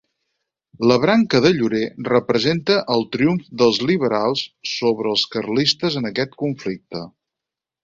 [0.91, 4.43] La branca de llorer representa el triomf dels liberals
[4.73, 7.07] sobre els carlistes en aquest conflicte.